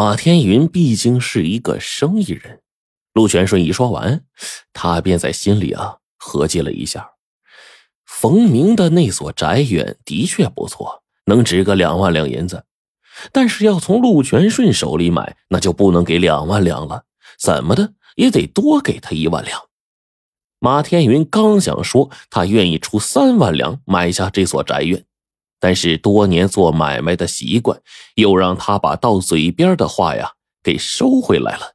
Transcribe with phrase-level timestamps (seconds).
[0.00, 2.62] 马天云毕竟是一个生意人。
[3.12, 4.24] 陆全顺一说完，
[4.72, 7.10] 他便在心里啊合计了一下，
[8.06, 12.64] 冯明的那所宅院的确不错，能值个两万两银子。
[13.30, 17.04] 但是要从陆全顺手里买，那就不能给两万两了，
[17.38, 19.60] 怎么的也得多给他一万两。
[20.60, 25.04] 马天云刚想说他愿意出三万两买下这所宅院，
[25.60, 27.80] 但是多年做买卖的习惯
[28.14, 30.32] 又让他把到嘴边的话呀
[30.62, 31.74] 给收回来了。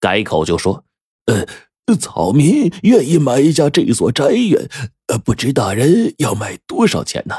[0.00, 0.84] 改口就说
[1.26, 4.68] ：“呃，草民愿意买下这所宅院，
[5.08, 7.34] 呃，不知大人要卖多少钱呢？”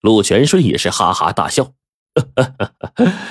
[0.00, 1.72] 陆全顺也是哈哈大笑：“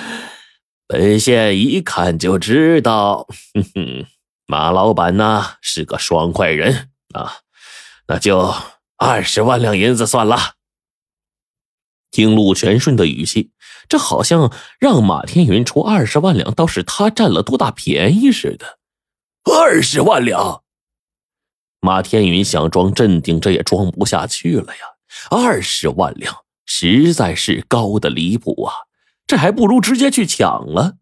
[0.86, 4.06] 本县一看就知道，哼哼，
[4.46, 7.38] 马老板呐是个爽快人啊，
[8.08, 8.54] 那就
[8.98, 10.54] 二十万两银子算了。”
[12.10, 13.50] 听陆全顺的语气。
[13.88, 18.78] 这好像让马天云出二十万两，倒是他占了多大便宜似的。
[19.42, 20.62] 二十万两，
[21.80, 24.82] 马天云想装镇定，这也装不下去了呀！
[25.30, 28.74] 二十万两实在是高的离谱啊！
[29.26, 30.98] 这还不如直接去抢了。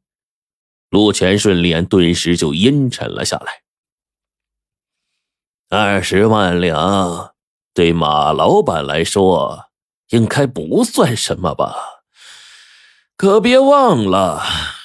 [0.89, 3.63] 陆全顺脸顿时就阴沉了下来。
[5.69, 7.35] 二十万两
[7.75, 9.68] 对马老板来说，
[10.11, 11.75] 应该不算什么吧？
[13.17, 14.43] 可别忘了，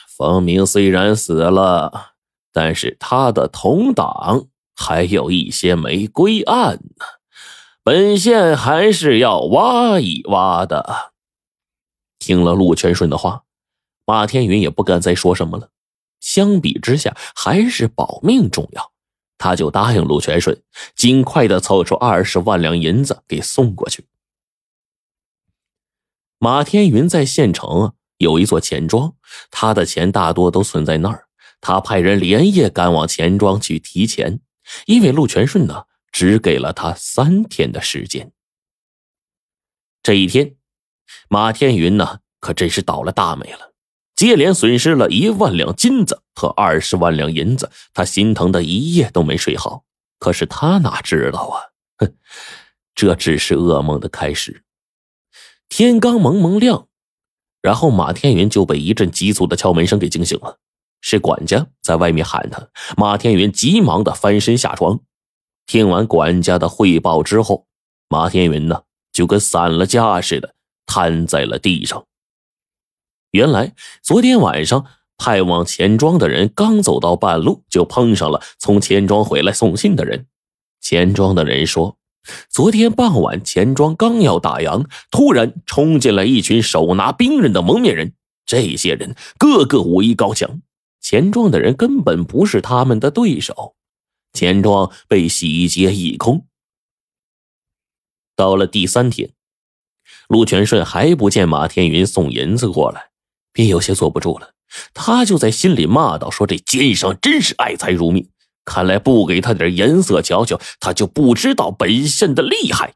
[0.07, 2.13] 方明虽然死了，
[2.51, 7.05] 但是他的同党还有一些没归案呢，
[7.83, 11.11] 本县还是要挖一挖的。
[12.17, 13.43] 听了陆全顺的话，
[14.05, 15.69] 马天云也不敢再说什么了。
[16.19, 18.91] 相比之下，还是保命重要，
[19.37, 20.59] 他就答应陆全顺，
[20.95, 24.05] 尽快的凑出二十万两银子给送过去。
[26.43, 27.93] 马天云在县城。
[28.17, 29.15] 有一座钱庄，
[29.49, 31.29] 他的钱大多都存在那儿。
[31.61, 34.41] 他派人连夜赶往钱庄去提钱，
[34.85, 38.33] 因为陆全顺呢只给了他三天的时间。
[40.01, 40.57] 这一天，
[41.29, 43.71] 马天云呢可真是倒了大霉了，
[44.13, 49.85] 接连损失了一万两金子和二十万两银子，他心疼的一夜都没睡好。
[50.19, 51.55] 可是他哪知道啊，
[51.99, 52.13] 哼，
[52.93, 54.65] 这只是噩梦的开始。
[55.75, 56.87] 天刚蒙蒙亮。
[57.59, 60.59] 然后马天云就被一阵急促的敲门声给惊醒了，
[61.01, 62.69] 是管家在外面喊他。
[62.95, 64.99] 马天云急忙的翻身下床，
[65.65, 67.65] 听完管家的汇报之后，
[68.07, 70.53] 马天云呢就跟散了架似的
[70.85, 72.05] 瘫在了地上。
[73.31, 73.73] 原来
[74.03, 74.85] 昨天晚上
[75.17, 80.27] 派往钱庄的人刚走到半路，就碰上了从钱庄回来送信的人。
[80.79, 81.97] 钱庄的人说。
[82.49, 88.13] 昨天傍晚，钱庄刚要打烊，突然冲进来一群手拿兵刃的蒙面人。
[88.45, 90.61] 这些人个个武艺高强，
[90.99, 93.75] 钱庄的人根本不是他们的对手，
[94.33, 96.45] 钱庄被洗劫一空。
[98.35, 99.31] 到了第三天，
[100.27, 103.11] 陆全顺还不见马天云送银子过来，
[103.53, 104.53] 便有些坐不住了。
[104.93, 108.27] 他就在心里骂道：“说这奸商真是爱财如命。”
[108.65, 112.93] 看来不给他点颜色瞧瞧，他就不知道本县的厉害。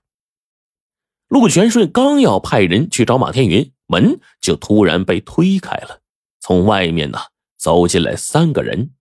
[1.28, 6.00] 陆全顺刚要派人去找马天云，门就突然被推开了，
[6.39, 7.19] 从外面呢
[7.57, 8.91] 走进来三个人，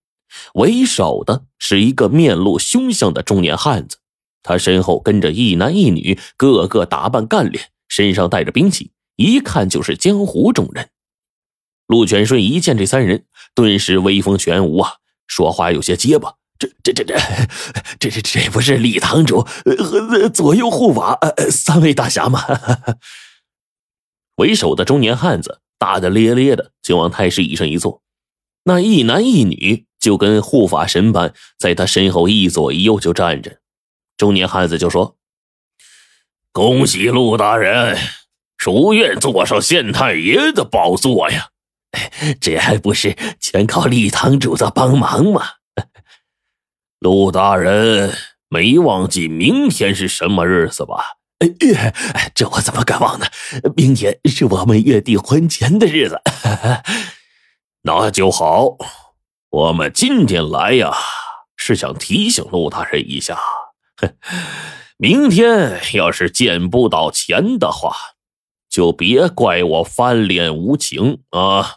[0.55, 3.99] 为首的是一个面露凶相的中年汉子，
[4.43, 10.91] 他身后跟着一男一女，个个打扮干练，身上带着兵器，一看就是江湖中人。
[11.87, 14.95] 陆全顺一见这三人，顿时威风全无啊，
[15.29, 16.35] 说话有些结巴。
[16.59, 17.15] 这这这这
[17.99, 21.19] 这这这不是李堂主和左右护法
[21.51, 22.43] 三位大侠吗？
[24.37, 28.03] 为首的中年汉子大大咧咧的就往太师椅上一坐，
[28.65, 33.59] 那一男一女就跟护法神般在他身后一左一右就站着。
[34.17, 35.17] 中年汉子就说
[36.53, 37.99] ：“恭喜陆大人，
[38.57, 41.49] 如愿坐上县太爷的宝座呀！
[42.41, 45.43] 这还不是全靠李堂主的帮忙吗？”
[47.01, 48.13] 陆大人
[48.49, 51.17] 没忘记明天是什么日子吧？
[51.39, 53.27] 哎，这我怎么敢忘呢？
[53.77, 56.21] 明天是我们月底还钱的日子。
[57.83, 58.77] 那就好。
[59.51, 60.93] 我们今天来呀，
[61.57, 63.39] 是想提醒陆大人一下：
[64.97, 67.95] 明天要是见不到钱的话，
[68.69, 71.77] 就别怪我翻脸无情啊！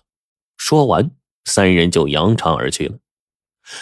[0.57, 1.12] 说完，
[1.45, 2.95] 三人就扬长而去了。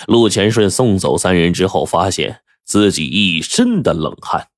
[0.08, 4.50] 陆前顺送走三人之后，发现自己一身的冷汗。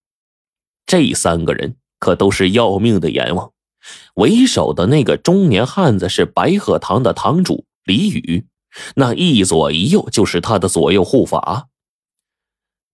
[0.86, 3.52] 这三个人可都是要命的阎王。
[4.16, 8.46] 为首的那个中年汉子是白鹤堂的堂主李宇，
[8.96, 11.68] 那一左一右就是他的左右护法。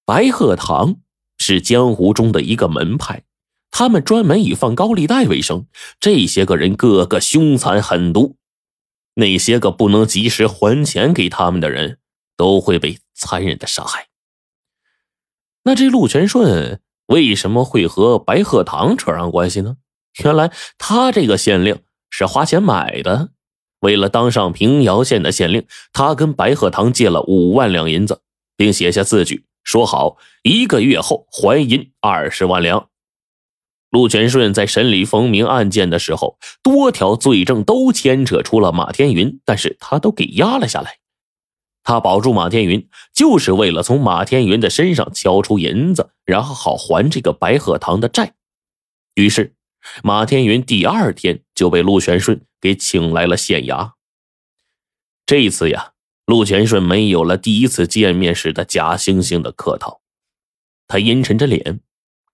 [0.05, 0.97] 白鹤堂
[1.39, 3.23] 是江湖中的一个门派，
[3.71, 5.65] 他们专门以放高利贷为生。
[5.99, 8.35] 这些个人个个凶残狠毒，
[9.15, 11.97] 那些个不能及时还钱给他们的人，
[12.37, 14.07] 都会被残忍的杀害。
[15.63, 19.77] 那这陆全顺为什么会和白鹤堂扯上关系呢？
[20.23, 23.31] 原来他这个县令是花钱买的，
[23.79, 28.21] 为了当上平遥县的县令，他跟白鹤堂借了五万两银子，
[28.55, 29.45] 并写下字据。
[29.63, 32.89] 说好一个月后还银二十万两。
[33.89, 40.99] 陆全顺在审理冯明案件的时候，多条罪证都牵扯出了马天云，但是他都给压了下来。
[41.85, 48.33] 他保住马天云，就是为了从马天云的身上敲出银子，然后好还这个白鹤堂的债。
[49.13, 49.55] 于是，
[50.03, 53.93] 马天云第二天就被陆全顺给请来了县衙。
[55.25, 55.93] 这一次呀。
[56.25, 60.01] 陆全顺没有了第一次见面时的假惺惺的客套，
[60.87, 61.81] 他阴沉着脸，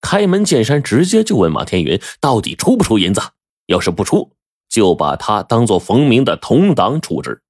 [0.00, 3.20] 开门见山，直接就问马天云到底出不出银子？
[3.66, 4.32] 要是不出，
[4.70, 7.41] 就把他当做冯明的同党处置。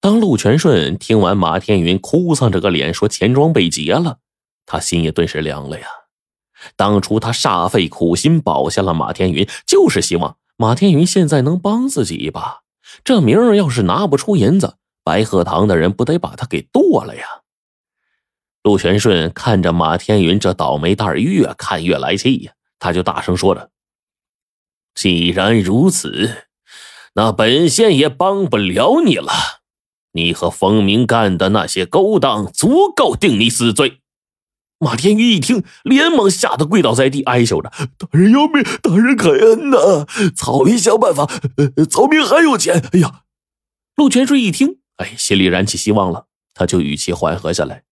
[0.00, 4.18] 当陆全顺听完马天云哭丧着个脸说钱庄被劫了，
[4.64, 5.86] 他心也顿时凉了呀。
[6.74, 12.60] 当初他煞费苦心保下了马天云，就是希望马天云现在能帮自己一把。
[13.04, 17.24] 这明儿要是拿不出银子，白鹤堂的人不得把他给剁了呀！
[18.62, 23.70] 陆全顺看着马天云这倒霉蛋越看越来气呀，他就大声说着
[24.94, 26.46] ：“既然如此，
[27.14, 29.59] 那本县也帮不了你了。
[30.12, 34.00] 你和冯明干的那些勾当，足够定你死罪。”
[34.82, 38.62] 马天宇一听，连忙吓得跪倒在地，哀求着：“大人饶命！
[38.80, 40.06] 大人开恩呐！
[40.34, 41.26] 草民想办法，
[41.90, 43.22] 草民还有钱。”哎呀！
[43.96, 44.78] 陆全顺一听。
[44.96, 46.24] 哎，心里燃起希望了，
[46.54, 47.82] 他就语气缓和下来。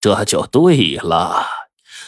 [0.00, 1.46] 这就对了，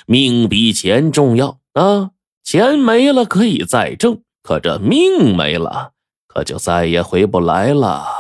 [0.07, 2.11] 命比钱重要啊！
[2.45, 5.93] 钱没了可以再挣，可这命没了，
[6.27, 8.20] 可就再也回不来了。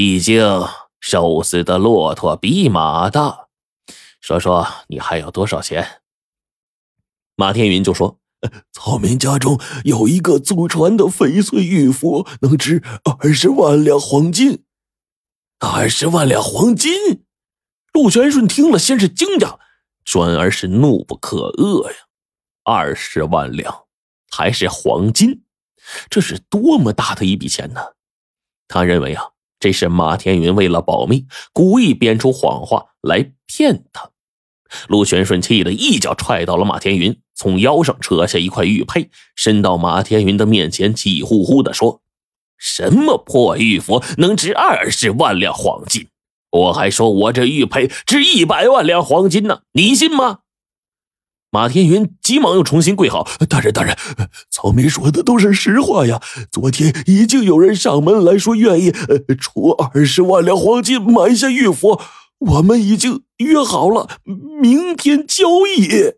[0.00, 0.40] 毕竟
[1.00, 3.48] 瘦死的骆驼比马大。
[4.20, 6.02] 说说你还有多少钱？
[7.34, 8.20] 马天云就说
[8.70, 12.80] ：“草民家中有一个祖传的翡翠玉佛，能值
[13.20, 14.62] 二十万两黄金。”
[15.58, 17.24] 二十万两黄金，
[17.92, 19.58] 陆全顺听了，先是惊讶，
[20.04, 21.96] 转而是怒不可遏呀！
[22.62, 23.86] 二十万两，
[24.30, 25.42] 还是黄金，
[26.08, 27.80] 这是多么大的一笔钱呢？
[28.68, 29.24] 他认为啊，
[29.60, 34.10] 这是马天云为了保命，故意编出谎话来骗他。
[34.86, 42.02] 陆玄顺气得一脚踹倒了马天云，从腰上扯下一块玉佩，伸到马天云的面前，气呼呼地说。
[42.58, 46.08] 什么破玉佛能值二十万两黄金？
[46.50, 50.40] 我还说我这玉佩值一百万两黄金呢，你信吗？
[51.50, 53.96] 马天云急忙又重新跪好，大人大人，
[54.50, 56.20] 草民说的都是实话呀。
[56.50, 58.92] 昨天已经有人上门来说愿意
[59.38, 62.00] 出二十万两黄金买下玉佛，
[62.38, 64.08] 我们已经约好了
[64.60, 66.17] 明天交易。